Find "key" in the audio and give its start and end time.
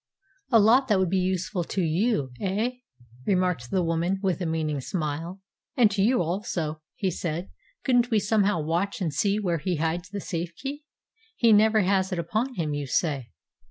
10.55-10.85